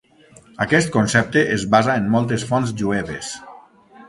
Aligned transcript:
Aquest 0.63 0.89
concepte 0.95 1.43
es 1.57 1.67
basa 1.75 1.99
en 2.03 2.09
moltes 2.17 2.47
fonts 2.53 2.75
jueves. 2.81 3.31